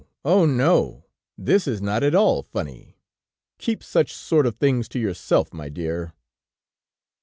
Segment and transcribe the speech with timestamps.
[0.25, 0.47] Oh!
[0.47, 1.05] no;
[1.37, 2.97] this is not at all funny...
[3.59, 6.15] keep such sort of things to yourself, my dear!"